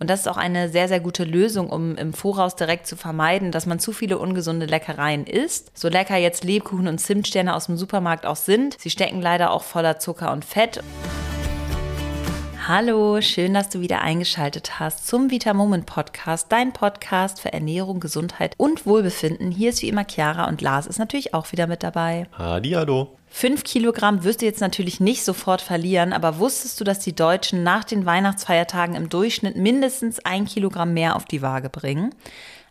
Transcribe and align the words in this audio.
Und 0.00 0.08
das 0.10 0.20
ist 0.20 0.28
auch 0.28 0.36
eine 0.36 0.68
sehr, 0.68 0.88
sehr 0.88 1.00
gute 1.00 1.24
Lösung, 1.24 1.70
um 1.70 1.96
im 1.96 2.12
Voraus 2.12 2.54
direkt 2.54 2.86
zu 2.86 2.96
vermeiden, 2.96 3.50
dass 3.50 3.66
man 3.66 3.80
zu 3.80 3.92
viele 3.92 4.18
ungesunde 4.18 4.66
Leckereien 4.66 5.26
isst. 5.26 5.76
So 5.76 5.88
lecker 5.88 6.16
jetzt 6.16 6.44
Lebkuchen 6.44 6.86
und 6.86 6.98
Zimtsterne 6.98 7.54
aus 7.54 7.66
dem 7.66 7.76
Supermarkt 7.76 8.24
auch 8.24 8.36
sind, 8.36 8.76
sie 8.80 8.90
stecken 8.90 9.20
leider 9.20 9.50
auch 9.50 9.64
voller 9.64 9.98
Zucker 9.98 10.32
und 10.32 10.44
Fett. 10.44 10.82
Hallo, 12.68 13.22
schön, 13.22 13.54
dass 13.54 13.70
du 13.70 13.80
wieder 13.80 14.02
eingeschaltet 14.02 14.78
hast 14.78 15.06
zum 15.06 15.30
Vita 15.30 15.54
Moment 15.54 15.86
Podcast, 15.86 16.52
dein 16.52 16.74
Podcast 16.74 17.40
für 17.40 17.50
Ernährung, 17.50 17.98
Gesundheit 17.98 18.52
und 18.58 18.84
Wohlbefinden. 18.84 19.50
Hier 19.50 19.70
ist 19.70 19.80
wie 19.80 19.88
immer 19.88 20.04
Chiara 20.06 20.46
und 20.48 20.60
Lars 20.60 20.86
ist 20.86 20.98
natürlich 20.98 21.32
auch 21.32 21.50
wieder 21.50 21.66
mit 21.66 21.82
dabei. 21.82 22.26
Hadi, 22.36 22.72
hallo. 22.72 23.16
Fünf 23.26 23.64
Kilogramm 23.64 24.22
wirst 24.22 24.42
du 24.42 24.44
jetzt 24.44 24.60
natürlich 24.60 25.00
nicht 25.00 25.24
sofort 25.24 25.62
verlieren, 25.62 26.12
aber 26.12 26.38
wusstest 26.40 26.78
du, 26.78 26.84
dass 26.84 26.98
die 26.98 27.16
Deutschen 27.16 27.62
nach 27.62 27.84
den 27.84 28.04
Weihnachtsfeiertagen 28.04 28.96
im 28.96 29.08
Durchschnitt 29.08 29.56
mindestens 29.56 30.20
ein 30.26 30.44
Kilogramm 30.44 30.92
mehr 30.92 31.16
auf 31.16 31.24
die 31.24 31.40
Waage 31.40 31.70
bringen? 31.70 32.14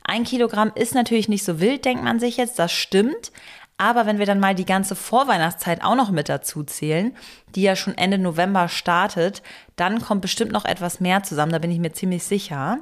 Ein 0.03 0.25
Kilogramm 0.25 0.71
ist 0.75 0.93
natürlich 0.93 1.27
nicht 1.27 1.43
so 1.43 1.59
wild, 1.59 1.85
denkt 1.85 2.03
man 2.03 2.19
sich 2.19 2.37
jetzt, 2.37 2.59
das 2.59 2.71
stimmt. 2.71 3.31
Aber 3.79 4.07
wenn 4.07 4.17
wir 4.17 4.25
dann 4.25 4.39
mal 4.39 4.55
die 4.55 4.65
ganze 4.65 4.95
Vorweihnachtszeit 4.95 5.83
auch 5.83 5.93
noch 5.93 6.09
mit 6.09 6.29
dazu 6.29 6.63
zählen, 6.63 7.15
die 7.53 7.61
ja 7.61 7.75
schon 7.75 7.95
Ende 7.95 8.17
November 8.17 8.69
startet, 8.69 9.43
dann 9.75 10.01
kommt 10.01 10.21
bestimmt 10.21 10.51
noch 10.51 10.65
etwas 10.65 10.99
mehr 10.99 11.21
zusammen, 11.21 11.51
da 11.51 11.59
bin 11.59 11.69
ich 11.69 11.77
mir 11.77 11.93
ziemlich 11.93 12.23
sicher. 12.23 12.79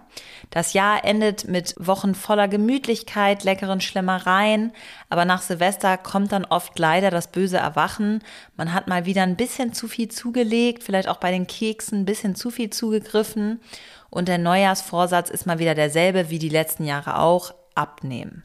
Das 0.51 0.71
Jahr 0.71 1.03
endet 1.03 1.49
mit 1.49 1.75
Wochen 1.77 2.15
voller 2.15 2.47
Gemütlichkeit, 2.47 3.43
leckeren 3.43 3.81
Schlemmereien, 3.81 4.71
aber 5.09 5.25
nach 5.25 5.41
Silvester 5.41 5.97
kommt 5.97 6.31
dann 6.31 6.45
oft 6.45 6.79
leider 6.79 7.11
das 7.11 7.29
böse 7.29 7.57
Erwachen. 7.57 8.23
Man 8.55 8.73
hat 8.73 8.87
mal 8.87 9.05
wieder 9.05 9.23
ein 9.23 9.35
bisschen 9.35 9.73
zu 9.73 9.89
viel 9.89 10.07
zugelegt, 10.07 10.81
vielleicht 10.81 11.09
auch 11.09 11.17
bei 11.17 11.31
den 11.31 11.45
Keksen 11.45 12.01
ein 12.01 12.05
bisschen 12.05 12.35
zu 12.35 12.51
viel 12.51 12.69
zugegriffen 12.69 13.59
und 14.09 14.29
der 14.29 14.37
Neujahrsvorsatz 14.37 15.29
ist 15.29 15.45
mal 15.45 15.59
wieder 15.59 15.75
derselbe 15.75 16.29
wie 16.29 16.39
die 16.39 16.47
letzten 16.47 16.85
Jahre 16.85 17.19
auch, 17.19 17.53
abnehmen 17.75 18.43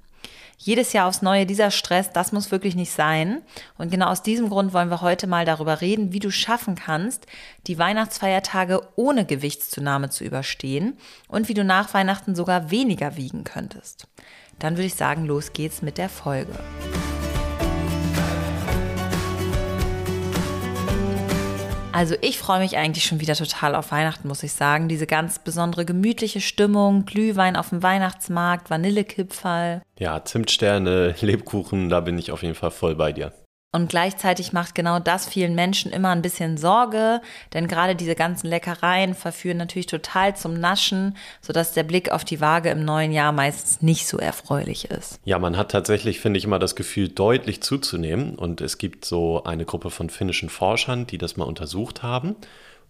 jedes 0.63 0.93
Jahr 0.93 1.09
aufs 1.09 1.23
Neue 1.23 1.47
dieser 1.47 1.71
Stress, 1.71 2.13
das 2.13 2.33
muss 2.33 2.51
wirklich 2.51 2.77
nicht 2.77 2.93
sein. 2.93 3.41
Und 3.79 3.91
genau 3.91 4.09
aus 4.09 4.23
diesem 4.23 4.51
Grund 4.51 4.75
wollen 4.75 4.91
wir 4.91 5.01
heute 5.01 5.27
mal 5.27 5.47
darüber 5.47 5.81
reden, 5.81 6.13
wie 6.13 6.19
du 6.19 6.31
schaffen 6.31 6.75
kannst, 6.75 7.27
die 7.67 7.79
Weihnachtsfeiertage 7.79 8.83
ohne 8.95 9.25
Gewichtszunahme 9.25 10.11
zu 10.11 10.23
überstehen 10.23 10.99
und 11.29 11.49
wie 11.49 11.55
du 11.55 11.65
nach 11.65 11.95
Weihnachten 11.95 12.35
sogar 12.35 12.71
weniger 12.71 13.17
wiegen 13.17 13.45
könntest. 13.45 14.07
Dann 14.59 14.77
würde 14.77 14.87
ich 14.87 14.95
sagen, 14.95 15.25
los 15.25 15.55
geht's 15.55 15.81
mit 15.81 15.97
der 15.97 16.11
Folge. 16.11 16.53
Also 22.01 22.15
ich 22.23 22.39
freue 22.39 22.61
mich 22.61 22.79
eigentlich 22.79 23.05
schon 23.05 23.21
wieder 23.21 23.35
total 23.35 23.75
auf 23.75 23.93
Weihnachten, 23.93 24.27
muss 24.27 24.43
ich 24.43 24.55
sagen. 24.55 24.89
Diese 24.89 25.07
ganz 25.07 25.39
besondere 25.39 25.85
gemütliche 25.85 26.41
Stimmung, 26.41 27.05
Glühwein 27.05 27.57
auf 27.57 27.69
dem 27.69 27.83
Weihnachtsmarkt, 27.83 28.71
Vanillekipferl. 28.71 29.83
Ja, 29.99 30.25
Zimtsterne, 30.25 31.15
Lebkuchen, 31.21 31.91
da 31.91 32.01
bin 32.01 32.17
ich 32.17 32.33
auf 32.33 32.43
jeden 32.43 32.55
Fall 32.55 32.71
voll 32.71 32.95
bei 32.95 33.13
dir. 33.13 33.35
Und 33.73 33.89
gleichzeitig 33.89 34.53
macht 34.53 34.75
genau 34.75 34.99
das 34.99 35.29
vielen 35.29 35.55
Menschen 35.55 35.93
immer 35.93 36.09
ein 36.09 36.23
bisschen 36.23 36.57
Sorge, 36.57 37.21
denn 37.55 37.69
gerade 37.69 37.95
diese 37.95 38.17
ganzen 38.17 38.49
Leckereien 38.49 39.15
verführen 39.15 39.59
natürlich 39.59 39.87
total 39.87 40.35
zum 40.35 40.55
Naschen, 40.55 41.17
sodass 41.41 41.73
der 41.73 41.85
Blick 41.85 42.11
auf 42.11 42.25
die 42.25 42.41
Waage 42.41 42.71
im 42.71 42.85
neuen 42.85 43.13
Jahr 43.13 43.31
meistens 43.31 43.81
nicht 43.81 44.09
so 44.09 44.19
erfreulich 44.19 44.91
ist. 44.91 45.21
Ja, 45.25 45.39
man 45.39 45.57
hat 45.57 45.71
tatsächlich, 45.71 46.19
finde 46.19 46.39
ich, 46.39 46.45
immer 46.45 46.59
das 46.59 46.75
Gefühl, 46.75 47.09
deutlich 47.09 47.63
zuzunehmen. 47.63 48.35
Und 48.35 48.61
es 48.61 48.77
gibt 48.77 49.05
so 49.05 49.45
eine 49.45 49.65
Gruppe 49.65 49.91
von 49.91 50.11
finnischen 50.11 50.49
Forschern, 50.49 51.07
die 51.07 51.19
das 51.19 51.37
mal 51.37 51.45
untersucht 51.45 52.03
haben. 52.03 52.35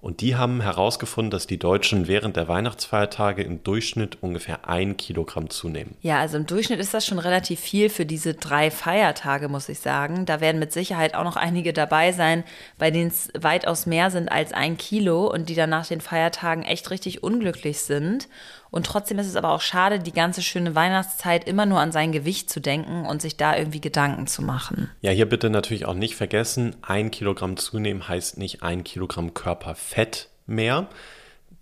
Und 0.00 0.22
die 0.22 0.34
haben 0.34 0.62
herausgefunden, 0.62 1.30
dass 1.30 1.46
die 1.46 1.58
Deutschen 1.58 2.08
während 2.08 2.36
der 2.36 2.48
Weihnachtsfeiertage 2.48 3.42
im 3.42 3.62
Durchschnitt 3.62 4.16
ungefähr 4.22 4.66
ein 4.66 4.96
Kilogramm 4.96 5.50
zunehmen. 5.50 5.94
Ja, 6.00 6.20
also 6.20 6.38
im 6.38 6.46
Durchschnitt 6.46 6.80
ist 6.80 6.94
das 6.94 7.04
schon 7.04 7.18
relativ 7.18 7.60
viel 7.60 7.90
für 7.90 8.06
diese 8.06 8.32
drei 8.32 8.70
Feiertage, 8.70 9.48
muss 9.48 9.68
ich 9.68 9.80
sagen. 9.80 10.24
Da 10.24 10.40
werden 10.40 10.58
mit 10.58 10.72
Sicherheit 10.72 11.14
auch 11.14 11.24
noch 11.24 11.36
einige 11.36 11.74
dabei 11.74 12.12
sein, 12.12 12.44
bei 12.78 12.90
denen 12.90 13.08
es 13.08 13.28
weitaus 13.38 13.84
mehr 13.84 14.10
sind 14.10 14.32
als 14.32 14.54
ein 14.54 14.78
Kilo 14.78 15.26
und 15.30 15.50
die 15.50 15.54
dann 15.54 15.70
nach 15.70 15.86
den 15.86 16.00
Feiertagen 16.00 16.62
echt 16.62 16.90
richtig 16.90 17.22
unglücklich 17.22 17.80
sind. 17.80 18.28
Und 18.70 18.86
trotzdem 18.86 19.18
ist 19.18 19.26
es 19.26 19.36
aber 19.36 19.50
auch 19.50 19.60
schade, 19.60 19.98
die 19.98 20.12
ganze 20.12 20.42
schöne 20.42 20.74
Weihnachtszeit 20.74 21.48
immer 21.48 21.66
nur 21.66 21.80
an 21.80 21.90
sein 21.90 22.12
Gewicht 22.12 22.50
zu 22.50 22.60
denken 22.60 23.04
und 23.04 23.20
sich 23.20 23.36
da 23.36 23.56
irgendwie 23.56 23.80
Gedanken 23.80 24.26
zu 24.26 24.42
machen. 24.42 24.90
Ja, 25.00 25.10
hier 25.10 25.28
bitte 25.28 25.50
natürlich 25.50 25.86
auch 25.86 25.94
nicht 25.94 26.14
vergessen, 26.14 26.76
ein 26.82 27.10
Kilogramm 27.10 27.56
zunehmen 27.56 28.06
heißt 28.06 28.38
nicht 28.38 28.62
ein 28.62 28.84
Kilogramm 28.84 29.34
Körperfett 29.34 30.28
mehr. 30.46 30.88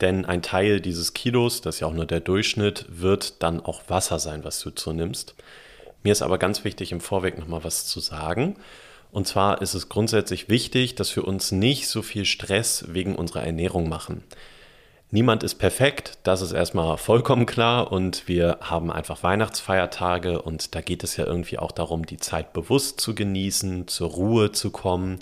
Denn 0.00 0.24
ein 0.24 0.42
Teil 0.42 0.80
dieses 0.80 1.12
Kilos, 1.12 1.60
das 1.60 1.76
ist 1.76 1.80
ja 1.80 1.88
auch 1.88 1.92
nur 1.92 2.06
der 2.06 2.20
Durchschnitt, 2.20 2.86
wird 2.88 3.42
dann 3.42 3.60
auch 3.60 3.82
Wasser 3.88 4.18
sein, 4.18 4.44
was 4.44 4.60
du 4.60 4.70
zunimmst. 4.70 5.34
Mir 6.04 6.12
ist 6.12 6.22
aber 6.22 6.38
ganz 6.38 6.62
wichtig, 6.64 6.92
im 6.92 7.00
Vorweg 7.00 7.38
nochmal 7.38 7.64
was 7.64 7.86
zu 7.86 7.98
sagen. 7.98 8.56
Und 9.10 9.26
zwar 9.26 9.60
ist 9.62 9.74
es 9.74 9.88
grundsätzlich 9.88 10.48
wichtig, 10.48 10.94
dass 10.94 11.16
wir 11.16 11.26
uns 11.26 11.50
nicht 11.50 11.88
so 11.88 12.02
viel 12.02 12.24
Stress 12.24 12.84
wegen 12.88 13.16
unserer 13.16 13.42
Ernährung 13.42 13.88
machen. 13.88 14.22
Niemand 15.10 15.42
ist 15.42 15.54
perfekt, 15.54 16.18
das 16.22 16.42
ist 16.42 16.52
erstmal 16.52 16.98
vollkommen 16.98 17.46
klar 17.46 17.90
und 17.90 18.28
wir 18.28 18.58
haben 18.60 18.92
einfach 18.92 19.22
Weihnachtsfeiertage 19.22 20.42
und 20.42 20.74
da 20.74 20.82
geht 20.82 21.02
es 21.02 21.16
ja 21.16 21.24
irgendwie 21.24 21.58
auch 21.58 21.72
darum, 21.72 22.04
die 22.04 22.18
Zeit 22.18 22.52
bewusst 22.52 23.00
zu 23.00 23.14
genießen, 23.14 23.88
zur 23.88 24.10
Ruhe 24.10 24.52
zu 24.52 24.70
kommen. 24.70 25.20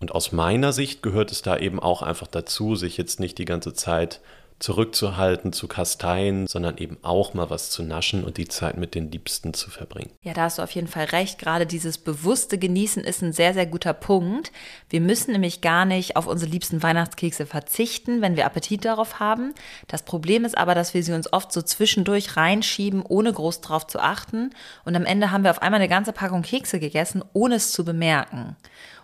Und 0.00 0.14
aus 0.14 0.32
meiner 0.32 0.74
Sicht 0.74 1.02
gehört 1.02 1.32
es 1.32 1.40
da 1.40 1.56
eben 1.56 1.80
auch 1.80 2.02
einfach 2.02 2.26
dazu, 2.26 2.74
sich 2.74 2.98
jetzt 2.98 3.20
nicht 3.20 3.38
die 3.38 3.46
ganze 3.46 3.72
Zeit 3.72 4.20
zurückzuhalten, 4.58 5.52
zu 5.52 5.68
kasteien, 5.68 6.46
sondern 6.46 6.78
eben 6.78 6.98
auch 7.02 7.34
mal 7.34 7.50
was 7.50 7.70
zu 7.70 7.82
naschen 7.82 8.24
und 8.24 8.36
die 8.36 8.48
Zeit 8.48 8.76
mit 8.76 8.94
den 8.94 9.10
Liebsten 9.10 9.54
zu 9.54 9.70
verbringen. 9.70 10.10
Ja, 10.22 10.34
da 10.34 10.42
hast 10.42 10.58
du 10.58 10.62
auf 10.62 10.70
jeden 10.70 10.88
Fall 10.88 11.06
recht. 11.06 11.38
Gerade 11.38 11.66
dieses 11.66 11.98
bewusste 11.98 12.58
Genießen 12.58 13.02
ist 13.04 13.22
ein 13.22 13.32
sehr, 13.32 13.54
sehr 13.54 13.66
guter 13.66 13.92
Punkt. 13.92 14.52
Wir 14.88 15.00
müssen 15.00 15.32
nämlich 15.32 15.60
gar 15.60 15.84
nicht 15.84 16.16
auf 16.16 16.26
unsere 16.26 16.50
liebsten 16.50 16.82
Weihnachtskekse 16.82 17.46
verzichten, 17.46 18.20
wenn 18.22 18.36
wir 18.36 18.46
Appetit 18.46 18.84
darauf 18.84 19.20
haben. 19.20 19.54
Das 19.88 20.02
Problem 20.02 20.44
ist 20.44 20.56
aber, 20.56 20.74
dass 20.74 20.94
wir 20.94 21.02
sie 21.02 21.12
uns 21.12 21.32
oft 21.32 21.52
so 21.52 21.62
zwischendurch 21.62 22.36
reinschieben, 22.36 23.02
ohne 23.06 23.32
groß 23.32 23.60
drauf 23.60 23.86
zu 23.86 23.98
achten. 23.98 24.50
Und 24.84 24.96
am 24.96 25.04
Ende 25.04 25.30
haben 25.30 25.44
wir 25.44 25.50
auf 25.50 25.62
einmal 25.62 25.80
eine 25.80 25.88
ganze 25.88 26.12
Packung 26.12 26.42
Kekse 26.42 26.78
gegessen, 26.78 27.24
ohne 27.32 27.56
es 27.56 27.72
zu 27.72 27.84
bemerken. 27.84 28.56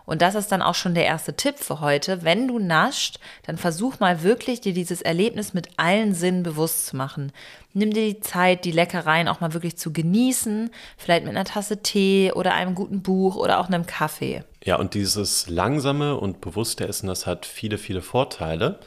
Und 0.08 0.22
das 0.22 0.34
ist 0.34 0.50
dann 0.50 0.62
auch 0.62 0.74
schon 0.74 0.94
der 0.94 1.04
erste 1.04 1.36
Tipp 1.36 1.58
für 1.58 1.80
heute. 1.80 2.24
Wenn 2.24 2.48
du 2.48 2.58
nascht, 2.58 3.20
dann 3.42 3.58
versuch 3.58 4.00
mal 4.00 4.22
wirklich 4.22 4.62
dir 4.62 4.72
dieses 4.72 5.02
Erlebnis 5.02 5.52
mit 5.52 5.68
allen 5.76 6.14
Sinnen 6.14 6.42
bewusst 6.42 6.86
zu 6.86 6.96
machen. 6.96 7.30
Nimm 7.74 7.92
dir 7.92 8.14
die 8.14 8.20
Zeit, 8.20 8.64
die 8.64 8.72
Leckereien 8.72 9.28
auch 9.28 9.40
mal 9.40 9.52
wirklich 9.52 9.76
zu 9.76 9.92
genießen, 9.92 10.70
vielleicht 10.96 11.26
mit 11.26 11.36
einer 11.36 11.44
Tasse 11.44 11.82
Tee 11.82 12.32
oder 12.32 12.54
einem 12.54 12.74
guten 12.74 13.02
Buch 13.02 13.36
oder 13.36 13.60
auch 13.60 13.66
einem 13.66 13.84
Kaffee. 13.84 14.44
Ja, 14.64 14.76
und 14.76 14.94
dieses 14.94 15.50
langsame 15.50 16.16
und 16.16 16.40
bewusste 16.40 16.88
Essen, 16.88 17.08
das 17.08 17.26
hat 17.26 17.44
viele, 17.44 17.76
viele 17.76 18.00
Vorteile. 18.00 18.78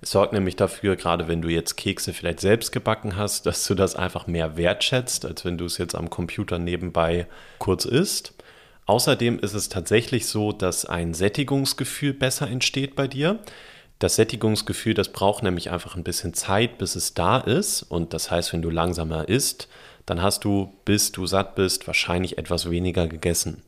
Es 0.00 0.10
sorgt 0.10 0.32
nämlich 0.32 0.56
dafür, 0.56 0.96
gerade 0.96 1.28
wenn 1.28 1.40
du 1.40 1.50
jetzt 1.50 1.76
Kekse 1.76 2.12
vielleicht 2.12 2.40
selbst 2.40 2.72
gebacken 2.72 3.16
hast, 3.16 3.46
dass 3.46 3.64
du 3.64 3.76
das 3.76 3.94
einfach 3.94 4.26
mehr 4.26 4.56
wertschätzt, 4.56 5.24
als 5.24 5.44
wenn 5.44 5.56
du 5.56 5.66
es 5.66 5.78
jetzt 5.78 5.94
am 5.94 6.10
Computer 6.10 6.58
nebenbei 6.58 7.28
kurz 7.60 7.84
isst. 7.84 8.34
Außerdem 8.86 9.38
ist 9.38 9.54
es 9.54 9.68
tatsächlich 9.68 10.26
so, 10.26 10.52
dass 10.52 10.84
ein 10.84 11.14
Sättigungsgefühl 11.14 12.12
besser 12.12 12.48
entsteht 12.48 12.96
bei 12.96 13.08
dir. 13.08 13.40
Das 13.98 14.16
Sättigungsgefühl, 14.16 14.94
das 14.94 15.10
braucht 15.10 15.42
nämlich 15.42 15.70
einfach 15.70 15.96
ein 15.96 16.04
bisschen 16.04 16.34
Zeit, 16.34 16.78
bis 16.78 16.94
es 16.94 17.14
da 17.14 17.38
ist. 17.38 17.82
Und 17.82 18.12
das 18.12 18.30
heißt, 18.30 18.52
wenn 18.52 18.62
du 18.62 18.70
langsamer 18.70 19.28
isst, 19.28 19.68
dann 20.04 20.20
hast 20.20 20.44
du, 20.44 20.74
bis 20.84 21.12
du 21.12 21.26
satt 21.26 21.54
bist, 21.54 21.86
wahrscheinlich 21.86 22.36
etwas 22.36 22.68
weniger 22.68 23.06
gegessen. 23.06 23.62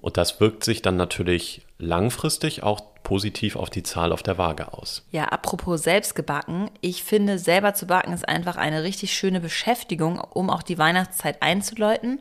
Und 0.00 0.16
das 0.16 0.40
wirkt 0.40 0.64
sich 0.64 0.82
dann 0.82 0.96
natürlich 0.96 1.62
langfristig 1.78 2.62
auch 2.62 2.80
positiv 3.02 3.56
auf 3.56 3.70
die 3.70 3.82
Zahl 3.82 4.12
auf 4.12 4.22
der 4.22 4.38
Waage 4.38 4.72
aus. 4.72 5.04
Ja, 5.10 5.24
apropos 5.26 5.82
selbst 5.82 6.14
gebacken. 6.14 6.70
Ich 6.80 7.02
finde, 7.02 7.38
selber 7.38 7.74
zu 7.74 7.86
backen 7.86 8.12
ist 8.12 8.28
einfach 8.28 8.56
eine 8.56 8.84
richtig 8.84 9.12
schöne 9.12 9.40
Beschäftigung, 9.40 10.20
um 10.20 10.50
auch 10.50 10.62
die 10.62 10.78
Weihnachtszeit 10.78 11.42
einzuläuten 11.42 12.20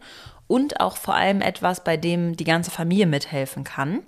und 0.52 0.82
auch 0.82 0.98
vor 0.98 1.16
allem 1.16 1.40
etwas, 1.40 1.82
bei 1.82 1.96
dem 1.96 2.36
die 2.36 2.44
ganze 2.44 2.72
Familie 2.72 3.06
mithelfen 3.06 3.64
kann. 3.64 4.02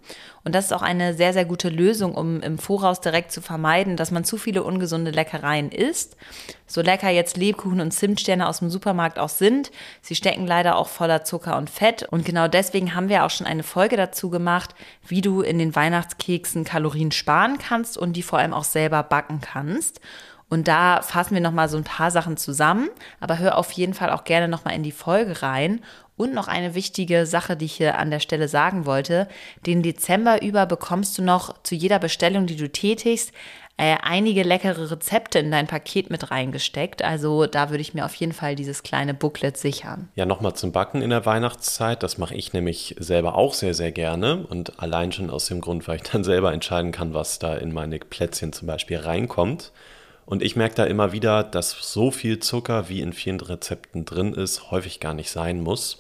Und 0.44 0.54
das 0.54 0.66
ist 0.66 0.74
auch 0.74 0.82
eine 0.82 1.14
sehr, 1.14 1.32
sehr 1.32 1.46
gute 1.46 1.70
Lösung, 1.70 2.16
um 2.16 2.42
im 2.42 2.58
Voraus 2.58 3.00
direkt 3.00 3.32
zu 3.32 3.42
vermeiden, 3.42 3.96
dass 3.96 4.12
man 4.12 4.26
zu 4.26 4.36
viele 4.36 4.62
ungesunde 4.62 5.12
Leckereien 5.12 5.72
isst. 5.72 6.18
So 6.68 6.82
lecker 6.82 7.10
jetzt 7.10 7.38
Lebkuchen 7.38 7.80
und 7.80 7.92
Zimtsterne 7.92 8.46
aus 8.46 8.60
dem 8.60 8.70
Supermarkt 8.70 9.20
auch 9.20 9.30
sind, 9.30 9.72
sie 10.02 10.16
stecken 10.16 10.46
leider 10.46 10.76
auch 10.76 10.90
voller 10.90 11.24
Zucker 11.24 11.56
und 11.56 11.70
Fett. 11.70 12.04
Und 12.12 12.26
genau 12.26 12.50
deswegen 12.50 12.94
haben 12.94 13.08
wir 13.08 13.24
auch 13.24 13.30
schon 13.30 13.48
eine 13.48 13.64
Folge 13.64 13.96
dazu 13.96 14.30
gemacht, 14.30 14.76
wie 15.08 15.22
du 15.22 15.40
in 15.40 15.60
den 15.60 15.74
Weihnachtskeksen 15.74 16.66
Kalorien 16.66 17.14
sparen 17.14 17.58
kannst 17.58 17.98
und 17.98 18.18
die 18.18 18.24
vor 18.24 18.40
allem 18.40 18.54
auch 18.54 18.66
selber 18.66 19.02
backen 19.02 19.40
kannst. 19.40 20.02
Und 20.54 20.68
da 20.68 21.02
fassen 21.02 21.34
wir 21.34 21.42
nochmal 21.42 21.68
so 21.68 21.78
ein 21.78 21.84
paar 21.84 22.12
Sachen 22.12 22.38
zusammen, 22.38 22.90
aber 23.20 23.40
hör 23.40 23.58
auf 23.58 23.72
jeden 23.72 23.96
Fall 23.96 24.12
auch 24.12 24.24
gerne 24.24 24.48
nochmal 24.48 24.76
in 24.76 24.84
die 24.84 24.92
Folge 24.92 25.42
rein 25.42 25.82
und 26.16 26.34
noch 26.34 26.48
eine 26.48 26.76
wichtige 26.76 27.26
Sache, 27.26 27.56
die 27.56 27.66
ich 27.66 27.74
hier 27.74 27.98
an 27.98 28.12
der 28.12 28.20
Stelle 28.20 28.48
sagen 28.48 28.86
wollte. 28.86 29.28
Den 29.66 29.82
Dezember 29.82 30.42
über 30.42 30.66
bekommst 30.66 31.18
du 31.18 31.24
noch 31.24 31.62
zu 31.64 31.76
jeder 31.76 32.00
Bestellung, 32.00 32.46
die 32.46 32.56
du 32.56 32.70
tätigst, 32.70 33.32
äh, 33.76 33.98
einige 34.04 34.44
leckere 34.44 34.92
Rezepte 34.92 35.40
in 35.40 35.50
dein 35.50 35.66
Paket 35.66 36.12
mit 36.12 36.30
reingesteckt. 36.30 37.04
Also 37.04 37.48
da 37.48 37.72
würde 37.72 37.82
ich 37.82 37.96
mir 37.96 38.06
auf 38.06 38.14
jeden 38.14 38.32
Fall 38.32 38.56
dieses 38.56 38.84
kleine 38.84 39.16
Booklet 39.16 39.58
sichern. 39.58 40.10
Ja, 40.14 40.28
nochmal 40.28 40.54
zum 40.54 40.72
Backen 40.72 41.02
in 41.02 41.10
der 41.10 41.26
Weihnachtszeit. 41.26 42.04
Das 42.04 42.20
mache 42.20 42.36
ich 42.36 42.54
nämlich 42.54 42.96
selber 43.00 43.36
auch 43.36 43.56
sehr, 43.56 43.74
sehr 43.74 43.92
gerne. 43.92 44.46
Und 44.46 44.80
allein 44.80 45.12
schon 45.12 45.32
aus 45.32 45.48
dem 45.48 45.60
Grund, 45.60 45.88
weil 45.88 45.96
ich 45.96 46.04
dann 46.04 46.24
selber 46.24 46.54
entscheiden 46.54 46.92
kann, 46.92 47.16
was 47.16 47.40
da 47.40 47.56
in 47.56 47.74
meine 47.74 47.98
Plätzchen 47.98 48.54
zum 48.54 48.68
Beispiel 48.68 48.98
reinkommt. 48.98 49.72
Und 50.26 50.42
ich 50.42 50.56
merke 50.56 50.76
da 50.76 50.86
immer 50.86 51.12
wieder, 51.12 51.44
dass 51.44 51.72
so 51.72 52.12
viel 52.12 52.40
Zucker, 52.40 52.90
wie 52.90 53.02
in 53.02 53.14
vielen 53.14 53.42
Rezepten 53.42 54.06
drin 54.06 54.34
ist, 54.34 54.72
häufig 54.72 55.00
gar 55.00 55.14
nicht 55.14 55.30
sein 55.30 55.60
muss. 55.62 56.00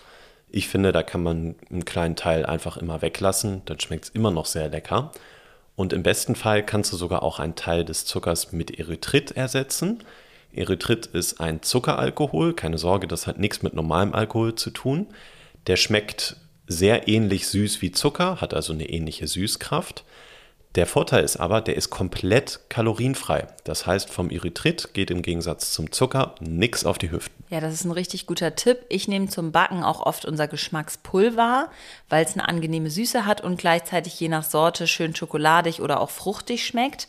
Ich 0.50 0.68
finde, 0.68 0.92
da 0.92 1.04
kann 1.04 1.24
man 1.24 1.56
einen 1.70 1.84
kleinen 1.84 2.16
Teil 2.16 2.46
einfach 2.46 2.78
immer 2.78 3.02
weglassen, 3.02 3.64
dann 3.66 3.80
schmeckt 3.80 4.06
es 4.06 4.10
immer 4.12 4.32
noch 4.32 4.46
sehr 4.46 4.70
lecker. 4.70 5.12
Und 5.76 5.92
im 5.94 6.04
besten 6.04 6.36
Fall 6.36 6.64
kannst 6.64 6.94
du 6.94 6.98
sogar 6.98 7.24
auch 7.24 7.40
einen 7.40 7.56
Teil 7.56 7.84
des 7.84 8.06
Zuckers 8.06 8.52
mit 8.52 8.80
Erythrit 8.80 9.32
ersetzen. 9.32 10.04
Erythrit 10.54 11.08
ist 11.08 11.40
ein 11.40 11.64
Zuckeralkohol, 11.64 12.54
keine 12.54 12.78
Sorge, 12.78 13.08
das 13.08 13.26
hat 13.26 13.40
nichts 13.40 13.64
mit 13.64 13.74
normalem 13.74 14.14
Alkohol 14.14 14.54
zu 14.54 14.70
tun. 14.70 15.08
Der 15.66 15.78
schmeckt 15.78 16.38
sehr 16.68 17.08
ähnlich 17.08 17.48
süß 17.48 17.82
wie 17.82 17.92
Zucker, 17.92 18.40
hat 18.40 18.54
also 18.54 18.74
eine 18.74 18.88
ähnliche 18.88 19.28
Süßkraft. 19.28 20.04
Der 20.76 20.88
Vorteil 20.88 21.24
ist 21.24 21.38
aber, 21.38 21.62
der 21.62 21.76
ist 21.76 21.92
komplett 21.92 22.62
kalorienfrei. 22.70 23.46
Das 23.64 23.86
heißt, 23.86 24.10
vom 24.10 24.32
Erythrit 24.32 24.96
geht 24.96 25.12
im 25.12 25.22
Gegensatz 25.22 25.72
zum 25.72 25.92
Zucker 25.92 26.34
nichts 26.40 26.84
auf 26.84 26.98
die 26.98 27.12
Hüften. 27.12 27.44
Ja, 27.52 27.60
das 27.60 27.76
ist 27.76 27.86
ein 27.86 27.92
richtig 27.92 28.26
guter 28.26 28.56
Tipp. 28.56 28.80
Ich 28.90 29.08
nehme 29.08 29.28
zum 29.28 29.52
Backen 29.52 29.84
auch 29.84 30.00
oft 30.04 30.26
unser 30.26 30.48
Geschmackspulver, 30.48 31.70
weil 32.10 32.26
es 32.26 32.34
eine 32.34 32.48
angenehme 32.48 32.90
Süße 32.90 33.28
hat 33.28 33.42
und 33.42 33.58
gleichzeitig 33.58 34.20
je 34.20 34.30
nach 34.30 34.44
Sorte 34.44 34.88
schön 34.88 35.16
schokoladig 35.16 35.80
oder 35.80 36.02
auch 36.02 36.10
fruchtig 36.10 36.66
schmeckt. 36.66 37.08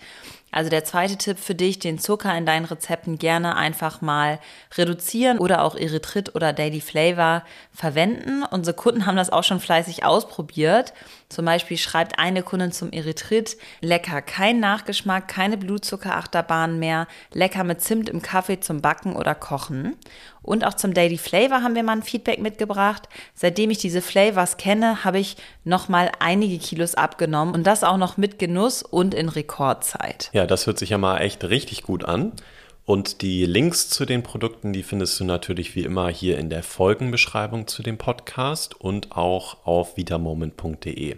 Also 0.54 0.70
der 0.70 0.84
zweite 0.84 1.16
Tipp 1.16 1.40
für 1.40 1.56
dich, 1.56 1.80
den 1.80 1.98
Zucker 1.98 2.32
in 2.38 2.46
deinen 2.46 2.64
Rezepten 2.64 3.18
gerne 3.18 3.56
einfach 3.56 4.00
mal 4.00 4.38
reduzieren 4.78 5.38
oder 5.38 5.64
auch 5.64 5.74
Erythrit 5.74 6.36
oder 6.36 6.52
Daily 6.52 6.80
Flavor 6.80 7.42
verwenden. 7.72 8.44
Unsere 8.48 8.76
Kunden 8.76 9.04
haben 9.04 9.16
das 9.16 9.30
auch 9.30 9.42
schon 9.42 9.58
fleißig 9.58 10.04
ausprobiert. 10.04 10.94
Zum 11.28 11.44
Beispiel 11.44 11.76
schreibt 11.76 12.20
eine 12.20 12.44
Kundin 12.44 12.70
zum 12.70 12.92
Erythrit, 12.92 13.56
lecker, 13.80 14.22
kein 14.22 14.60
Nachgeschmack, 14.60 15.26
keine 15.26 15.56
Blutzuckerachterbahn 15.56 16.78
mehr, 16.78 17.08
lecker 17.32 17.64
mit 17.64 17.80
Zimt 17.80 18.08
im 18.08 18.22
Kaffee 18.22 18.60
zum 18.60 18.80
Backen 18.80 19.16
oder 19.16 19.34
Kochen. 19.34 19.96
Und 20.44 20.64
auch 20.64 20.74
zum 20.74 20.92
Daily 20.92 21.16
Flavor 21.16 21.62
haben 21.62 21.74
wir 21.74 21.82
mal 21.82 21.96
ein 21.96 22.02
Feedback 22.02 22.38
mitgebracht. 22.38 23.08
Seitdem 23.34 23.70
ich 23.70 23.78
diese 23.78 24.02
Flavors 24.02 24.58
kenne, 24.58 25.02
habe 25.02 25.18
ich 25.18 25.36
noch 25.64 25.88
mal 25.88 26.12
einige 26.20 26.58
Kilos 26.58 26.94
abgenommen 26.94 27.54
und 27.54 27.66
das 27.66 27.82
auch 27.82 27.96
noch 27.96 28.18
mit 28.18 28.38
Genuss 28.38 28.82
und 28.82 29.14
in 29.14 29.30
Rekordzeit. 29.30 30.28
Ja, 30.34 30.43
das 30.46 30.66
hört 30.66 30.78
sich 30.78 30.90
ja 30.90 30.98
mal 30.98 31.18
echt 31.18 31.44
richtig 31.44 31.82
gut 31.82 32.04
an. 32.04 32.32
Und 32.86 33.22
die 33.22 33.46
Links 33.46 33.88
zu 33.88 34.04
den 34.04 34.22
Produkten, 34.22 34.74
die 34.74 34.82
findest 34.82 35.18
du 35.18 35.24
natürlich 35.24 35.74
wie 35.74 35.84
immer 35.84 36.08
hier 36.08 36.36
in 36.38 36.50
der 36.50 36.62
Folgenbeschreibung 36.62 37.66
zu 37.66 37.82
dem 37.82 37.96
Podcast 37.96 38.78
und 38.78 39.12
auch 39.12 39.66
auf 39.66 39.96
vitamoment.de. 39.96 41.16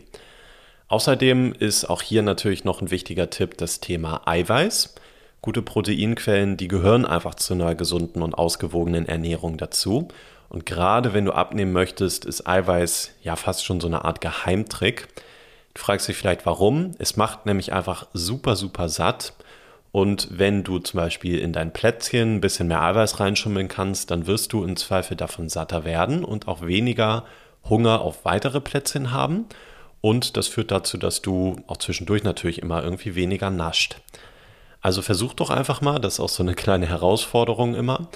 Außerdem 0.88 1.52
ist 1.58 1.90
auch 1.90 2.02
hier 2.02 2.23
natürlich 2.23 2.64
noch 2.64 2.81
ein 2.81 2.93
wichtiger 2.93 3.31
Tipp 3.31 3.58
das 3.58 3.81
Thema 3.81 4.23
Eiweiß. 4.26 4.94
Gute 5.43 5.62
Proteinquellen, 5.62 6.56
die 6.56 6.69
gehören 6.69 7.05
einfach 7.05 7.34
zu 7.34 7.55
einer 7.55 7.75
gesunden 7.75 8.22
und 8.22 8.34
ausgewogenen 8.34 9.06
Ernährung 9.06 9.58
dazu. 9.58 10.06
Und 10.49 10.67
gerade 10.67 11.12
wenn 11.12 11.25
du 11.25 11.32
abnehmen 11.32 11.72
möchtest, 11.72 12.25
ist 12.25 12.46
Eiweiß 12.46 13.11
ja 13.22 13.34
fast 13.34 13.64
schon 13.64 13.81
so 13.81 13.88
eine 13.88 14.05
Art 14.05 14.20
Geheimtrick. 14.20 15.08
Du 15.76 15.82
fragst 15.82 16.08
dich 16.08 16.17
vielleicht 16.17 16.46
warum. 16.46 16.93
Es 16.99 17.19
macht 17.19 17.44
nämlich 17.44 17.75
einfach 17.75 18.06
super, 18.14 18.56
super 18.56 18.88
satt. 18.88 19.34
Und 19.93 20.26
wenn 20.31 20.64
du 20.64 20.78
zum 20.78 20.96
Beispiel 20.96 21.38
in 21.38 21.52
dein 21.52 21.70
Plätzchen 21.75 22.37
ein 22.37 22.40
bisschen 22.40 22.69
mehr 22.69 22.81
Eiweiß 22.81 23.20
reinschummeln 23.20 23.69
kannst, 23.69 24.11
dann 24.11 24.26
wirst 24.26 24.55
du 24.55 24.64
im 24.64 24.76
Zweifel 24.76 25.19
davon 25.19 25.50
satter 25.50 25.84
werden 25.84 26.25
und 26.25 26.49
auch 26.49 26.62
weniger 26.62 27.25
Hunger 27.69 28.00
auf 28.00 28.25
weitere 28.25 28.62
Plätzchen 28.62 29.12
haben. 29.12 29.44
Und 30.00 30.38
das 30.38 30.49
führt 30.49 30.70
dazu, 30.70 30.96
dass 30.96 31.20
du 31.20 31.56
auch 31.67 31.76
zwischendurch 31.76 32.25
natürlich 32.25 32.62
immer 32.62 32.82
irgendwie 32.82 33.14
weniger 33.14 33.50
nascht. 33.50 33.96
Also 34.81 35.02
versuch 35.02 35.34
doch 35.34 35.50
einfach 35.50 35.82
mal, 35.82 35.99
das 35.99 36.14
ist 36.14 36.20
auch 36.20 36.31
so 36.31 36.43
eine 36.43 36.55
kleine 36.55 36.87
Herausforderung 36.87 37.75
immer, 37.75 38.08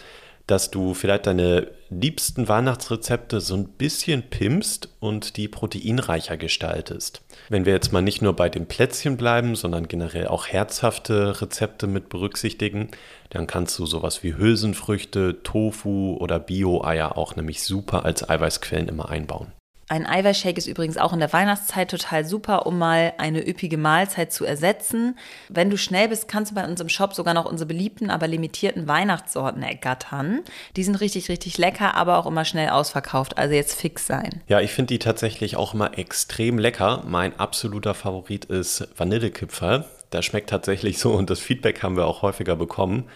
dass 0.50 0.70
du 0.70 0.94
vielleicht 0.94 1.26
deine 1.26 1.68
liebsten 1.90 2.48
Weihnachtsrezepte 2.48 3.40
so 3.40 3.54
ein 3.54 3.68
bisschen 3.68 4.22
pimpst 4.22 4.88
und 5.00 5.36
die 5.36 5.48
proteinreicher 5.48 6.36
gestaltest. 6.36 7.22
Wenn 7.48 7.66
wir 7.66 7.72
jetzt 7.72 7.92
mal 7.92 8.02
nicht 8.02 8.22
nur 8.22 8.34
bei 8.34 8.48
den 8.48 8.66
Plätzchen 8.66 9.16
bleiben, 9.16 9.54
sondern 9.54 9.88
generell 9.88 10.26
auch 10.28 10.46
herzhafte 10.46 11.40
Rezepte 11.40 11.86
mit 11.86 12.08
berücksichtigen, 12.08 12.90
dann 13.30 13.46
kannst 13.46 13.78
du 13.78 13.86
sowas 13.86 14.22
wie 14.22 14.36
Hülsenfrüchte, 14.36 15.42
Tofu 15.42 16.16
oder 16.18 16.38
Bio-Eier 16.38 17.16
auch 17.16 17.36
nämlich 17.36 17.62
super 17.62 18.04
als 18.04 18.28
Eiweißquellen 18.28 18.88
immer 18.88 19.08
einbauen. 19.08 19.52
Ein 19.90 20.06
Eiweißshake 20.06 20.56
ist 20.56 20.68
übrigens 20.68 20.98
auch 20.98 21.12
in 21.12 21.18
der 21.18 21.32
Weihnachtszeit 21.32 21.90
total 21.90 22.24
super, 22.24 22.64
um 22.64 22.78
mal 22.78 23.12
eine 23.18 23.44
üppige 23.44 23.76
Mahlzeit 23.76 24.32
zu 24.32 24.44
ersetzen. 24.44 25.18
Wenn 25.48 25.68
du 25.68 25.76
schnell 25.76 26.08
bist, 26.08 26.28
kannst 26.28 26.52
du 26.52 26.54
bei 26.54 26.64
uns 26.64 26.80
im 26.80 26.88
Shop 26.88 27.12
sogar 27.12 27.34
noch 27.34 27.44
unsere 27.44 27.66
beliebten, 27.66 28.08
aber 28.08 28.28
limitierten 28.28 28.86
Weihnachtssorten 28.86 29.64
ergattern. 29.64 30.42
Die 30.76 30.84
sind 30.84 30.94
richtig, 30.94 31.28
richtig 31.28 31.58
lecker, 31.58 31.96
aber 31.96 32.18
auch 32.18 32.26
immer 32.26 32.44
schnell 32.44 32.68
ausverkauft. 32.68 33.36
Also 33.36 33.56
jetzt 33.56 33.74
fix 33.74 34.06
sein. 34.06 34.42
Ja, 34.46 34.60
ich 34.60 34.70
finde 34.70 34.94
die 34.94 35.00
tatsächlich 35.00 35.56
auch 35.56 35.74
immer 35.74 35.98
extrem 35.98 36.60
lecker. 36.60 37.02
Mein 37.04 37.36
absoluter 37.40 37.94
Favorit 37.94 38.44
ist 38.44 38.86
Vanillekipferl. 38.96 39.86
Das 40.10 40.24
schmeckt 40.24 40.50
tatsächlich 40.50 41.00
so 41.00 41.10
und 41.14 41.30
das 41.30 41.40
Feedback 41.40 41.82
haben 41.82 41.96
wir 41.96 42.06
auch 42.06 42.22
häufiger 42.22 42.54
bekommen 42.54 43.08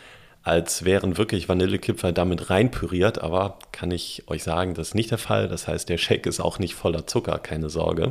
als 0.45 0.85
wären 0.85 1.17
wirklich 1.17 1.49
Vanillekipferl 1.49 2.13
damit 2.13 2.51
reinpüriert, 2.51 3.19
aber 3.19 3.59
kann 3.73 3.91
ich 3.91 4.25
euch 4.29 4.45
sagen, 4.45 4.75
das 4.75 4.89
ist 4.89 4.95
nicht 4.95 5.11
der 5.11 5.19
Fall. 5.19 5.49
Das 5.49 5.67
heißt, 5.67 5.89
der 5.89 5.97
Shake 5.97 6.27
ist 6.27 6.39
auch 6.39 6.59
nicht 6.59 6.75
voller 6.75 7.07
Zucker, 7.07 7.39
keine 7.39 7.71
Sorge. 7.71 8.11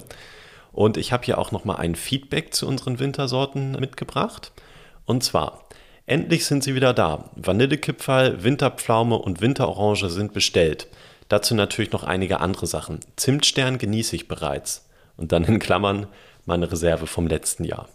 Und 0.71 0.97
ich 0.97 1.13
habe 1.13 1.23
hier 1.23 1.37
auch 1.37 1.51
nochmal 1.51 1.77
ein 1.77 1.93
Feedback 1.93 2.55
zu 2.55 2.67
unseren 2.67 2.97
Wintersorten 2.97 3.73
mitgebracht. 3.73 4.51
Und 5.05 5.23
zwar, 5.23 5.65
endlich 6.07 6.45
sind 6.45 6.63
sie 6.63 6.73
wieder 6.73 6.91
da. 6.93 7.29
Vanillekipferl, 7.35 8.43
Winterpflaume 8.43 9.15
und 9.15 9.39
Winterorange 9.39 10.09
sind 10.09 10.33
bestellt. 10.33 10.87
Dazu 11.29 11.53
natürlich 11.53 11.91
noch 11.91 12.03
einige 12.03 12.39
andere 12.39 12.65
Sachen. 12.65 12.99
Zimtstern 13.15 13.77
genieße 13.77 14.15
ich 14.15 14.27
bereits. 14.27 14.89
Und 15.17 15.31
dann 15.31 15.43
in 15.43 15.59
Klammern 15.59 16.07
meine 16.45 16.71
Reserve 16.71 17.05
vom 17.05 17.27
letzten 17.27 17.63
Jahr. 17.63 17.87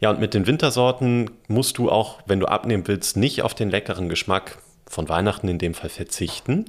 Ja, 0.00 0.10
und 0.10 0.18
mit 0.18 0.34
den 0.34 0.46
Wintersorten 0.46 1.30
musst 1.46 1.78
du 1.78 1.90
auch, 1.90 2.20
wenn 2.26 2.40
du 2.40 2.46
abnehmen 2.46 2.86
willst, 2.86 3.16
nicht 3.16 3.42
auf 3.42 3.54
den 3.54 3.70
leckeren 3.70 4.08
Geschmack 4.08 4.58
von 4.86 5.08
Weihnachten 5.08 5.46
in 5.48 5.58
dem 5.58 5.74
Fall 5.74 5.90
verzichten. 5.90 6.64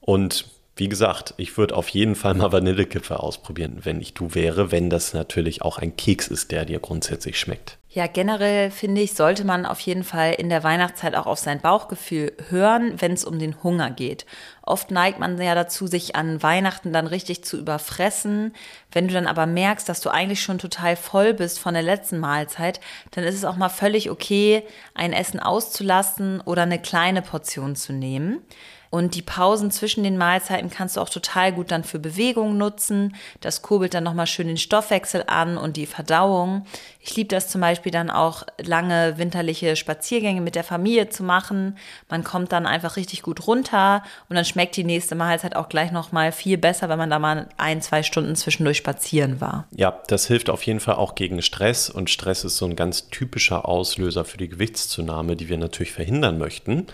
Und 0.00 0.46
wie 0.80 0.88
gesagt, 0.88 1.34
ich 1.36 1.58
würde 1.58 1.76
auf 1.76 1.90
jeden 1.90 2.14
Fall 2.14 2.32
mal 2.32 2.52
Vanillekipferl 2.52 3.18
ausprobieren, 3.18 3.80
wenn 3.82 4.00
ich 4.00 4.14
du 4.14 4.34
wäre, 4.34 4.72
wenn 4.72 4.88
das 4.88 5.12
natürlich 5.12 5.60
auch 5.60 5.76
ein 5.76 5.94
Keks 5.94 6.26
ist, 6.26 6.50
der 6.50 6.64
dir 6.64 6.78
grundsätzlich 6.78 7.38
schmeckt. 7.38 7.76
Ja, 7.90 8.06
generell 8.06 8.70
finde 8.70 9.02
ich, 9.02 9.14
sollte 9.14 9.44
man 9.44 9.66
auf 9.66 9.80
jeden 9.80 10.04
Fall 10.04 10.32
in 10.32 10.48
der 10.48 10.62
Weihnachtszeit 10.64 11.14
auch 11.16 11.26
auf 11.26 11.38
sein 11.38 11.60
Bauchgefühl 11.60 12.32
hören, 12.48 12.94
wenn 12.96 13.12
es 13.12 13.26
um 13.26 13.38
den 13.38 13.62
Hunger 13.62 13.90
geht. 13.90 14.24
Oft 14.62 14.90
neigt 14.90 15.18
man 15.18 15.38
ja 15.42 15.54
dazu, 15.54 15.86
sich 15.86 16.16
an 16.16 16.42
Weihnachten 16.42 16.94
dann 16.94 17.06
richtig 17.06 17.44
zu 17.44 17.58
überfressen. 17.58 18.54
Wenn 18.90 19.08
du 19.08 19.12
dann 19.12 19.26
aber 19.26 19.44
merkst, 19.44 19.86
dass 19.86 20.00
du 20.00 20.08
eigentlich 20.08 20.40
schon 20.40 20.58
total 20.58 20.96
voll 20.96 21.34
bist 21.34 21.58
von 21.58 21.74
der 21.74 21.82
letzten 21.82 22.20
Mahlzeit, 22.20 22.80
dann 23.10 23.24
ist 23.24 23.34
es 23.34 23.44
auch 23.44 23.56
mal 23.56 23.68
völlig 23.68 24.08
okay, 24.08 24.62
ein 24.94 25.12
Essen 25.12 25.40
auszulassen 25.40 26.40
oder 26.40 26.62
eine 26.62 26.78
kleine 26.78 27.20
Portion 27.20 27.76
zu 27.76 27.92
nehmen. 27.92 28.40
Und 28.90 29.14
die 29.14 29.22
Pausen 29.22 29.70
zwischen 29.70 30.02
den 30.02 30.18
Mahlzeiten 30.18 30.68
kannst 30.68 30.96
du 30.96 31.00
auch 31.00 31.08
total 31.08 31.52
gut 31.52 31.70
dann 31.70 31.84
für 31.84 32.00
Bewegung 32.00 32.58
nutzen. 32.58 33.14
Das 33.40 33.62
kurbelt 33.62 33.94
dann 33.94 34.02
nochmal 34.02 34.26
schön 34.26 34.48
den 34.48 34.56
Stoffwechsel 34.56 35.24
an 35.28 35.56
und 35.56 35.76
die 35.76 35.86
Verdauung. 35.86 36.66
Ich 37.00 37.14
liebe 37.14 37.28
das 37.28 37.48
zum 37.48 37.60
Beispiel 37.60 37.92
dann 37.92 38.10
auch 38.10 38.44
lange 38.60 39.16
winterliche 39.16 39.76
Spaziergänge 39.76 40.40
mit 40.40 40.56
der 40.56 40.64
Familie 40.64 41.08
zu 41.08 41.22
machen. 41.22 41.78
Man 42.08 42.24
kommt 42.24 42.50
dann 42.50 42.66
einfach 42.66 42.96
richtig 42.96 43.22
gut 43.22 43.46
runter 43.46 44.02
und 44.28 44.34
dann 44.34 44.44
schmeckt 44.44 44.76
die 44.76 44.84
nächste 44.84 45.14
Mahlzeit 45.14 45.54
auch 45.54 45.68
gleich 45.68 45.92
nochmal 45.92 46.32
viel 46.32 46.58
besser, 46.58 46.88
wenn 46.88 46.98
man 46.98 47.10
da 47.10 47.20
mal 47.20 47.48
ein, 47.58 47.82
zwei 47.82 48.02
Stunden 48.02 48.34
zwischendurch 48.34 48.78
spazieren 48.78 49.40
war. 49.40 49.68
Ja, 49.70 50.00
das 50.08 50.26
hilft 50.26 50.50
auf 50.50 50.64
jeden 50.64 50.80
Fall 50.80 50.96
auch 50.96 51.14
gegen 51.14 51.40
Stress 51.42 51.90
und 51.90 52.10
Stress 52.10 52.42
ist 52.42 52.56
so 52.56 52.66
ein 52.66 52.74
ganz 52.74 53.08
typischer 53.08 53.68
Auslöser 53.68 54.24
für 54.24 54.36
die 54.36 54.48
Gewichtszunahme, 54.48 55.36
die 55.36 55.48
wir 55.48 55.58
natürlich 55.58 55.92
verhindern 55.92 56.38
möchten. 56.38 56.88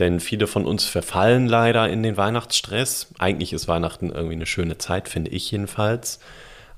Denn 0.00 0.18
viele 0.18 0.46
von 0.48 0.66
uns 0.66 0.86
verfallen 0.86 1.46
leider 1.46 1.88
in 1.88 2.02
den 2.02 2.16
Weihnachtsstress. 2.16 3.12
Eigentlich 3.18 3.52
ist 3.52 3.68
Weihnachten 3.68 4.10
irgendwie 4.10 4.34
eine 4.34 4.46
schöne 4.46 4.78
Zeit, 4.78 5.08
finde 5.08 5.30
ich 5.30 5.50
jedenfalls. 5.50 6.18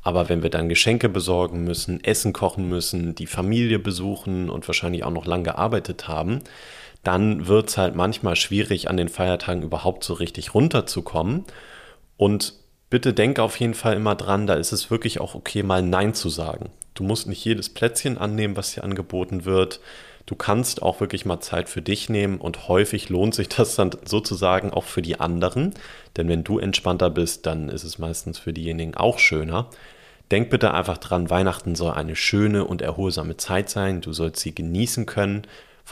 Aber 0.02 0.28
wenn 0.28 0.42
wir 0.42 0.50
dann 0.50 0.68
Geschenke 0.68 1.08
besorgen 1.08 1.64
müssen, 1.64 2.02
Essen 2.04 2.32
kochen 2.32 2.68
müssen, 2.68 3.14
die 3.14 3.26
Familie 3.26 3.78
besuchen 3.78 4.50
und 4.50 4.68
wahrscheinlich 4.68 5.04
auch 5.04 5.12
noch 5.12 5.26
lang 5.26 5.44
gearbeitet 5.44 6.08
haben, 6.08 6.40
dann 7.04 7.46
wird 7.46 7.70
es 7.70 7.78
halt 7.78 7.94
manchmal 7.94 8.36
schwierig, 8.36 8.90
an 8.90 8.96
den 8.96 9.08
Feiertagen 9.08 9.62
überhaupt 9.62 10.04
so 10.04 10.14
richtig 10.14 10.54
runterzukommen. 10.54 11.44
Und 12.16 12.54
Bitte 12.92 13.14
denk 13.14 13.38
auf 13.38 13.58
jeden 13.58 13.72
Fall 13.72 13.96
immer 13.96 14.14
dran, 14.14 14.46
da 14.46 14.52
ist 14.52 14.70
es 14.70 14.90
wirklich 14.90 15.18
auch 15.18 15.34
okay, 15.34 15.62
mal 15.62 15.80
Nein 15.80 16.12
zu 16.12 16.28
sagen. 16.28 16.68
Du 16.92 17.04
musst 17.04 17.26
nicht 17.26 17.42
jedes 17.42 17.70
Plätzchen 17.70 18.18
annehmen, 18.18 18.54
was 18.54 18.74
dir 18.74 18.84
angeboten 18.84 19.46
wird. 19.46 19.80
Du 20.26 20.34
kannst 20.34 20.82
auch 20.82 21.00
wirklich 21.00 21.24
mal 21.24 21.40
Zeit 21.40 21.68
für 21.68 21.82
dich 21.82 22.08
nehmen 22.08 22.38
und 22.38 22.68
häufig 22.68 23.08
lohnt 23.08 23.34
sich 23.34 23.48
das 23.48 23.74
dann 23.74 23.90
sozusagen 24.04 24.70
auch 24.70 24.84
für 24.84 25.02
die 25.02 25.18
anderen. 25.20 25.74
Denn 26.16 26.28
wenn 26.28 26.44
du 26.44 26.58
entspannter 26.58 27.10
bist, 27.10 27.46
dann 27.46 27.68
ist 27.68 27.84
es 27.84 27.98
meistens 27.98 28.38
für 28.38 28.52
diejenigen 28.52 28.94
auch 28.94 29.18
schöner. 29.18 29.68
Denk 30.30 30.48
bitte 30.48 30.72
einfach 30.72 30.98
dran, 30.98 31.28
Weihnachten 31.28 31.74
soll 31.74 31.92
eine 31.92 32.16
schöne 32.16 32.64
und 32.64 32.80
erholsame 32.80 33.36
Zeit 33.36 33.68
sein. 33.68 34.00
Du 34.00 34.12
sollst 34.12 34.40
sie 34.40 34.54
genießen 34.54 35.04
können. 35.06 35.42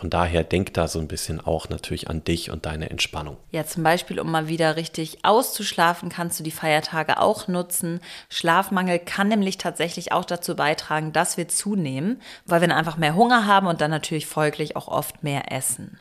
Von 0.00 0.08
daher 0.08 0.44
denk 0.44 0.72
da 0.72 0.88
so 0.88 0.98
ein 0.98 1.08
bisschen 1.08 1.42
auch 1.42 1.68
natürlich 1.68 2.08
an 2.08 2.24
dich 2.24 2.50
und 2.50 2.64
deine 2.64 2.88
Entspannung. 2.88 3.36
Ja, 3.50 3.66
zum 3.66 3.82
Beispiel, 3.82 4.18
um 4.18 4.30
mal 4.30 4.48
wieder 4.48 4.76
richtig 4.76 5.26
auszuschlafen, 5.26 6.08
kannst 6.08 6.40
du 6.40 6.42
die 6.42 6.50
Feiertage 6.50 7.18
auch 7.20 7.48
nutzen. 7.48 8.00
Schlafmangel 8.30 8.98
kann 8.98 9.28
nämlich 9.28 9.58
tatsächlich 9.58 10.12
auch 10.12 10.24
dazu 10.24 10.56
beitragen, 10.56 11.12
dass 11.12 11.36
wir 11.36 11.48
zunehmen, 11.48 12.22
weil 12.46 12.62
wir 12.62 12.68
dann 12.68 12.78
einfach 12.78 12.96
mehr 12.96 13.14
Hunger 13.14 13.44
haben 13.44 13.66
und 13.66 13.82
dann 13.82 13.90
natürlich 13.90 14.24
folglich 14.24 14.74
auch 14.74 14.88
oft 14.88 15.22
mehr 15.22 15.52
essen. 15.52 15.98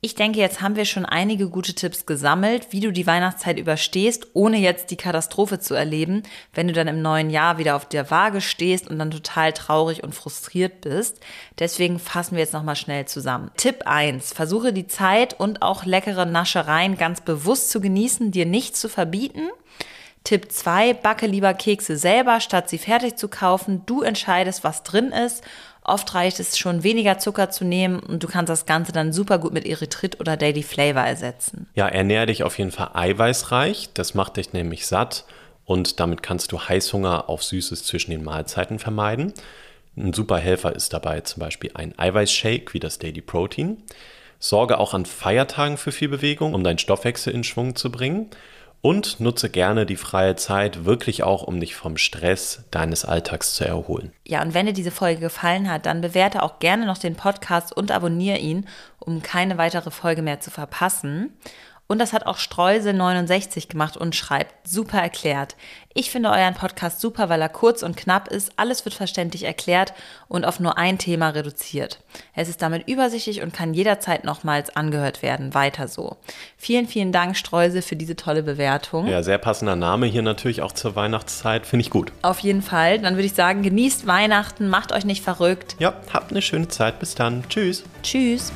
Ich 0.00 0.14
denke, 0.14 0.38
jetzt 0.38 0.60
haben 0.60 0.76
wir 0.76 0.84
schon 0.84 1.04
einige 1.04 1.48
gute 1.48 1.74
Tipps 1.74 2.06
gesammelt, 2.06 2.68
wie 2.70 2.78
du 2.78 2.92
die 2.92 3.08
Weihnachtszeit 3.08 3.58
überstehst, 3.58 4.28
ohne 4.32 4.56
jetzt 4.58 4.92
die 4.92 4.96
Katastrophe 4.96 5.58
zu 5.58 5.74
erleben, 5.74 6.22
wenn 6.54 6.68
du 6.68 6.72
dann 6.72 6.86
im 6.86 7.02
neuen 7.02 7.30
Jahr 7.30 7.58
wieder 7.58 7.74
auf 7.74 7.84
der 7.84 8.08
Waage 8.08 8.40
stehst 8.40 8.86
und 8.88 9.00
dann 9.00 9.10
total 9.10 9.52
traurig 9.52 10.04
und 10.04 10.14
frustriert 10.14 10.82
bist. 10.82 11.18
Deswegen 11.58 11.98
fassen 11.98 12.36
wir 12.36 12.44
jetzt 12.44 12.52
nochmal 12.52 12.76
schnell 12.76 13.06
zusammen. 13.06 13.50
Tipp 13.56 13.82
1. 13.86 14.32
Versuche 14.32 14.72
die 14.72 14.86
Zeit 14.86 15.34
und 15.34 15.62
auch 15.62 15.84
leckere 15.84 16.26
Naschereien 16.26 16.96
ganz 16.96 17.20
bewusst 17.20 17.70
zu 17.70 17.80
genießen, 17.80 18.30
dir 18.30 18.46
nichts 18.46 18.80
zu 18.80 18.88
verbieten. 18.88 19.48
Tipp 20.22 20.52
2, 20.52 20.94
backe 20.94 21.26
lieber 21.26 21.54
Kekse 21.54 21.96
selber, 21.96 22.38
statt 22.40 22.68
sie 22.68 22.78
fertig 22.78 23.16
zu 23.16 23.28
kaufen. 23.28 23.82
Du 23.86 24.02
entscheidest, 24.02 24.62
was 24.62 24.84
drin 24.84 25.10
ist 25.10 25.42
Oft 25.88 26.14
reicht 26.14 26.38
es 26.38 26.58
schon 26.58 26.82
weniger 26.82 27.18
Zucker 27.18 27.48
zu 27.50 27.64
nehmen 27.64 27.98
und 28.00 28.22
du 28.22 28.28
kannst 28.28 28.50
das 28.50 28.66
Ganze 28.66 28.92
dann 28.92 29.12
super 29.12 29.38
gut 29.38 29.54
mit 29.54 29.66
Erythrit 29.66 30.20
oder 30.20 30.36
Daily 30.36 30.62
Flavor 30.62 31.02
ersetzen. 31.02 31.66
Ja, 31.74 31.88
ernähre 31.88 32.26
dich 32.26 32.42
auf 32.42 32.58
jeden 32.58 32.72
Fall 32.72 32.90
eiweißreich. 32.92 33.90
Das 33.94 34.12
macht 34.12 34.36
dich 34.36 34.52
nämlich 34.52 34.86
satt 34.86 35.24
und 35.64 35.98
damit 35.98 36.22
kannst 36.22 36.52
du 36.52 36.60
Heißhunger 36.60 37.30
auf 37.30 37.42
Süßes 37.42 37.84
zwischen 37.84 38.10
den 38.10 38.22
Mahlzeiten 38.22 38.78
vermeiden. 38.78 39.32
Ein 39.96 40.12
super 40.12 40.36
Helfer 40.36 40.76
ist 40.76 40.92
dabei 40.92 41.22
zum 41.22 41.40
Beispiel 41.40 41.70
ein 41.72 41.98
Eiweißshake 41.98 42.74
wie 42.74 42.80
das 42.80 42.98
Daily 42.98 43.22
Protein. 43.22 43.78
Sorge 44.38 44.78
auch 44.78 44.92
an 44.92 45.06
Feiertagen 45.06 45.78
für 45.78 45.90
viel 45.90 46.08
Bewegung, 46.08 46.52
um 46.52 46.62
deinen 46.62 46.78
Stoffwechsel 46.78 47.32
in 47.32 47.44
Schwung 47.44 47.76
zu 47.76 47.90
bringen 47.90 48.28
und 48.80 49.20
nutze 49.20 49.50
gerne 49.50 49.86
die 49.86 49.96
freie 49.96 50.36
Zeit 50.36 50.84
wirklich 50.84 51.22
auch, 51.22 51.42
um 51.42 51.60
dich 51.60 51.74
vom 51.74 51.96
Stress 51.96 52.64
deines 52.70 53.04
Alltags 53.04 53.54
zu 53.54 53.64
erholen. 53.64 54.12
Ja, 54.26 54.42
und 54.42 54.54
wenn 54.54 54.66
dir 54.66 54.72
diese 54.72 54.90
Folge 54.90 55.20
gefallen 55.20 55.70
hat, 55.70 55.86
dann 55.86 56.00
bewerte 56.00 56.42
auch 56.42 56.58
gerne 56.58 56.86
noch 56.86 56.98
den 56.98 57.16
Podcast 57.16 57.76
und 57.76 57.90
abonniere 57.90 58.38
ihn, 58.38 58.66
um 58.98 59.22
keine 59.22 59.58
weitere 59.58 59.90
Folge 59.90 60.22
mehr 60.22 60.40
zu 60.40 60.50
verpassen. 60.50 61.32
Und 61.90 61.98
das 62.00 62.12
hat 62.12 62.26
auch 62.26 62.36
Streusel69 62.36 63.68
gemacht 63.68 63.96
und 63.96 64.14
schreibt, 64.14 64.68
super 64.68 64.98
erklärt. 64.98 65.56
Ich 65.94 66.10
finde 66.10 66.28
euren 66.28 66.52
Podcast 66.52 67.00
super, 67.00 67.30
weil 67.30 67.40
er 67.40 67.48
kurz 67.48 67.82
und 67.82 67.96
knapp 67.96 68.28
ist, 68.28 68.52
alles 68.56 68.84
wird 68.84 68.94
verständlich 68.94 69.44
erklärt 69.44 69.94
und 70.28 70.44
auf 70.44 70.60
nur 70.60 70.76
ein 70.76 70.98
Thema 70.98 71.30
reduziert. 71.30 72.00
Es 72.34 72.50
ist 72.50 72.60
damit 72.60 72.86
übersichtlich 72.86 73.40
und 73.40 73.54
kann 73.54 73.72
jederzeit 73.72 74.22
nochmals 74.22 74.76
angehört 74.76 75.22
werden. 75.22 75.54
Weiter 75.54 75.88
so. 75.88 76.18
Vielen, 76.58 76.86
vielen 76.86 77.10
Dank, 77.10 77.38
Streusel, 77.38 77.80
für 77.80 77.96
diese 77.96 78.16
tolle 78.16 78.42
Bewertung. 78.42 79.06
Ja, 79.06 79.22
sehr 79.22 79.38
passender 79.38 79.74
Name 79.74 80.06
hier 80.06 80.22
natürlich 80.22 80.60
auch 80.60 80.72
zur 80.72 80.94
Weihnachtszeit. 80.94 81.64
Finde 81.64 81.84
ich 81.84 81.90
gut. 81.90 82.12
Auf 82.20 82.40
jeden 82.40 82.60
Fall. 82.60 82.98
Dann 82.98 83.14
würde 83.14 83.26
ich 83.26 83.34
sagen, 83.34 83.62
genießt 83.62 84.06
Weihnachten, 84.06 84.68
macht 84.68 84.92
euch 84.92 85.06
nicht 85.06 85.24
verrückt. 85.24 85.74
Ja, 85.78 85.94
habt 86.12 86.32
eine 86.32 86.42
schöne 86.42 86.68
Zeit. 86.68 87.00
Bis 87.00 87.14
dann. 87.14 87.44
Tschüss. 87.48 87.82
Tschüss. 88.02 88.52